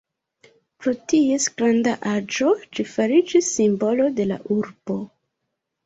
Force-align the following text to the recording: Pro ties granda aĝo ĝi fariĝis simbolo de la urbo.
Pro 0.85 0.93
ties 1.13 1.45
granda 1.59 1.93
aĝo 2.13 2.55
ĝi 2.79 2.89
fariĝis 2.95 3.53
simbolo 3.61 4.13
de 4.21 4.31
la 4.35 4.43
urbo. 4.61 5.03